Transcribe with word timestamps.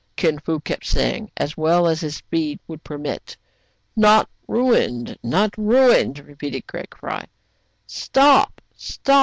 '* 0.11 0.15
Kin 0.21 0.39
Fo 0.39 0.59
kept 0.59 0.87
saying, 0.87 1.29
as 1.37 1.55
well 1.55 1.85
as 1.85 2.01
his 2.01 2.15
speed 2.15 2.59
would 2.67 2.83
permit. 2.83 3.37
"Not 3.95 4.27
ruined, 4.47 5.15
not 5.21 5.55
ruined!" 5.59 6.17
repeated 6.25 6.63
Fry 6.67 6.85
Craig." 6.89 7.27
Stop, 7.85 8.61
stop! 8.75 9.19